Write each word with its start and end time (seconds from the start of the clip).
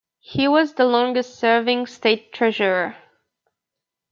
He 0.23 0.47
was 0.47 0.73
the 0.73 0.85
longest-serving 0.85 1.85
state 1.85 2.33
treasurer. 2.33 2.95